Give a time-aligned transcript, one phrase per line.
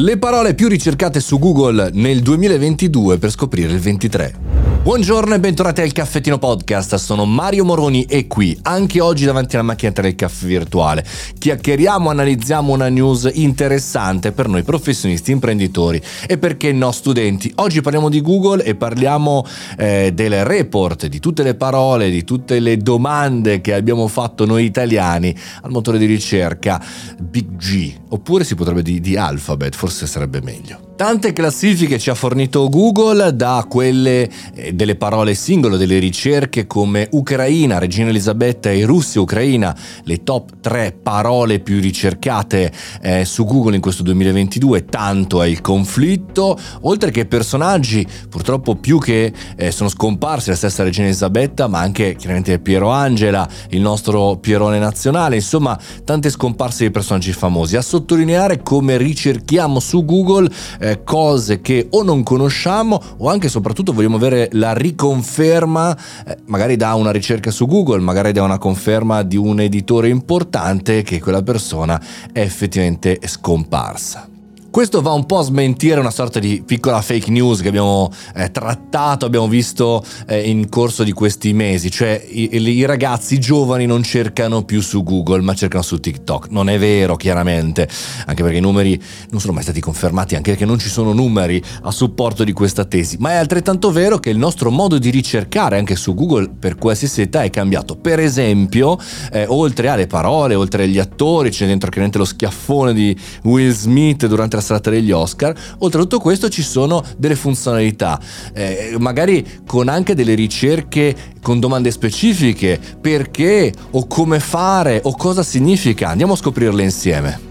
[0.00, 4.67] Le parole più ricercate su Google nel 2022 per scoprire il 23.
[4.88, 9.64] Buongiorno e bentornati al Caffettino Podcast, sono Mario Moroni e qui, anche oggi davanti alla
[9.64, 11.04] macchinetta del caffè virtuale,
[11.38, 17.52] chiacchieriamo, analizziamo una news interessante per noi professionisti, imprenditori e perché no studenti.
[17.56, 19.44] Oggi parliamo di Google e parliamo
[19.76, 24.64] eh, del report, di tutte le parole, di tutte le domande che abbiamo fatto noi
[24.64, 26.82] italiani al motore di ricerca
[27.18, 30.87] Big G, oppure si potrebbe dire di Alphabet, forse sarebbe meglio.
[30.98, 37.06] Tante classifiche ci ha fornito Google, da quelle eh, delle parole singolo, delle ricerche come
[37.12, 43.80] Ucraina, Regina Elisabetta e Russia-Ucraina, le top 3 parole più ricercate eh, su Google in
[43.80, 50.48] questo 2022, tanto è il conflitto, oltre che personaggi purtroppo più che eh, sono scomparsi,
[50.48, 56.28] la stessa Regina Elisabetta, ma anche chiaramente Piero Angela, il nostro Pierone nazionale, insomma tante
[56.28, 57.76] scomparse di personaggi famosi.
[57.76, 63.46] A sottolineare come ricerchiamo su Google eh, eh, cose che o non conosciamo o anche
[63.46, 68.42] e soprattutto vogliamo avere la riconferma, eh, magari da una ricerca su Google, magari da
[68.42, 72.00] una conferma di un editore importante che quella persona
[72.32, 74.37] è effettivamente scomparsa.
[74.70, 78.50] Questo va un po' a smentire una sorta di piccola fake news che abbiamo eh,
[78.50, 84.02] trattato, abbiamo visto eh, in corso di questi mesi, cioè i, i, ragazzi giovani non
[84.02, 86.48] cercano più su Google ma cercano su TikTok.
[86.50, 87.88] Non è vero chiaramente,
[88.26, 91.60] anche perché i numeri non sono mai stati confermati, anche perché non ci sono numeri
[91.82, 95.78] a supporto di questa tesi, ma è altrettanto vero che il nostro modo di ricercare
[95.78, 97.96] anche su Google per qualsiasi età è cambiato.
[97.96, 98.98] Per esempio,
[99.32, 104.26] eh, oltre alle parole, oltre agli attori, c'è dentro chiaramente lo schiaffone di Will Smith
[104.26, 105.54] durante la serata degli Oscar.
[105.78, 108.20] Oltre a tutto questo ci sono delle funzionalità,
[108.52, 115.42] eh, magari con anche delle ricerche con domande specifiche, perché o come fare o cosa
[115.42, 116.08] significa.
[116.08, 117.47] Andiamo a scoprirle insieme.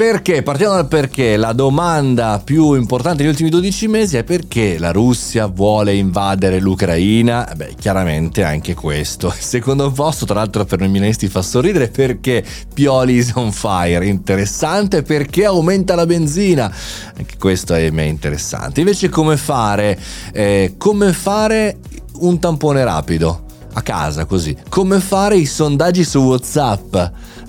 [0.00, 0.42] Perché?
[0.42, 1.36] Partiamo dal perché.
[1.36, 7.46] La domanda più importante negli ultimi 12 mesi è perché la Russia vuole invadere l'Ucraina?
[7.54, 9.26] Beh, chiaramente anche questo.
[9.26, 12.42] Il secondo posto, tra l'altro per noi milanisti fa sorridere perché
[12.72, 14.06] Pioli is on fire.
[14.06, 16.74] Interessante perché aumenta la benzina.
[17.18, 18.80] Anche questo è interessante.
[18.80, 19.98] Invece come fare?
[20.32, 21.76] Eh, come fare
[22.20, 23.48] un tampone rapido?
[23.72, 24.56] a casa così.
[24.68, 26.96] Come fare i sondaggi su WhatsApp?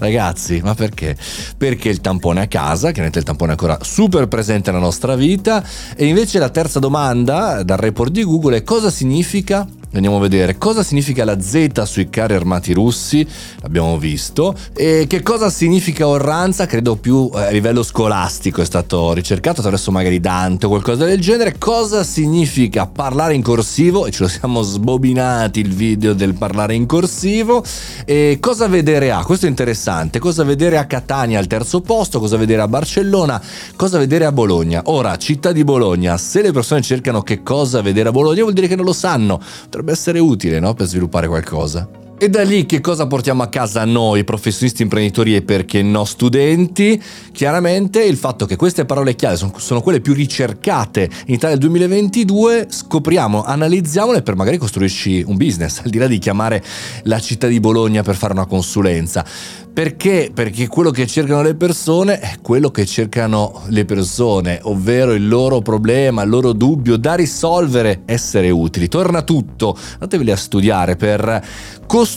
[0.01, 1.15] Ragazzi, ma perché?
[1.55, 5.63] Perché il tampone a casa, chiaramente il tampone è ancora super presente nella nostra vita,
[5.95, 10.57] e invece la terza domanda dal report di Google è cosa significa Andiamo a vedere
[10.57, 13.27] cosa significa la Z sui carri armati russi,
[13.59, 19.11] l'abbiamo visto, e che cosa significa orranza, credo più eh, a livello scolastico è stato
[19.11, 24.23] ricercato attraverso magari Dante o qualcosa del genere, cosa significa parlare in corsivo, e ce
[24.23, 27.61] lo siamo sbobinati il video del parlare in corsivo,
[28.05, 29.89] e cosa vedere a, questo è interessante,
[30.19, 33.41] cosa vedere a Catania al terzo posto, cosa vedere a Barcellona,
[33.75, 34.81] cosa vedere a Bologna.
[34.85, 38.67] Ora, città di Bologna, se le persone cercano che cosa vedere a Bologna vuol dire
[38.67, 40.73] che non lo sanno potrebbe essere utile no?
[40.73, 42.10] per sviluppare qualcosa.
[42.23, 47.01] E da lì che cosa portiamo a casa noi, professionisti, imprenditori e perché no studenti?
[47.31, 51.67] Chiaramente il fatto che queste parole chiave sono, sono quelle più ricercate in Italia del
[51.67, 56.63] 2022, scopriamo, analizziamole per magari costruirci un business, al di là di chiamare
[57.05, 59.25] la città di Bologna per fare una consulenza.
[59.73, 60.31] Perché?
[60.33, 65.61] Perché quello che cercano le persone è quello che cercano le persone, ovvero il loro
[65.61, 68.89] problema, il loro dubbio da risolvere, essere utili.
[68.89, 72.09] Torna tutto, andateveli a studiare per costruire,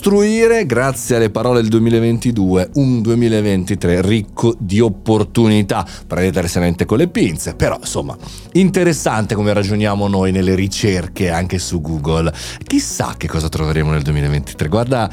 [0.65, 5.87] grazie alle parole del 2022, un 2023 ricco di opportunità.
[6.05, 8.17] Prendete seriamente con le pinze, però insomma,
[8.53, 12.33] interessante come ragioniamo noi nelle ricerche anche su Google.
[12.67, 14.67] Chissà che cosa troveremo nel 2023.
[14.67, 15.09] Guarda,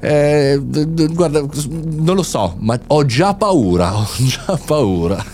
[0.00, 1.40] eh, guarda
[1.70, 5.24] non lo so, ma ho già paura, ho già paura.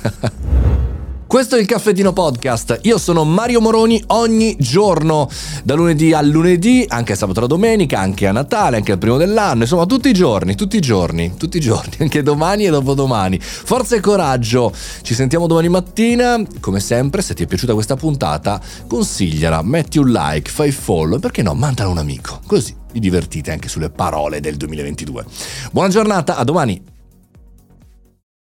[1.31, 2.81] Questo è il Caffettino Podcast.
[2.83, 5.31] Io sono Mario Moroni ogni giorno,
[5.63, 9.63] da lunedì a lunedì, anche sabato e domenica, anche a Natale, anche al primo dell'anno,
[9.63, 13.39] insomma tutti i giorni, tutti i giorni, tutti i giorni, anche domani e dopodomani.
[13.41, 14.73] Forza e coraggio.
[15.03, 16.43] Ci sentiamo domani mattina.
[16.59, 21.21] Come sempre, se ti è piaciuta questa puntata, consigliala, metti un like, fai follow e
[21.21, 22.41] perché no, mandala un amico.
[22.45, 25.25] Così vi divertite anche sulle parole del 2022.
[25.71, 26.90] Buona giornata, a domani.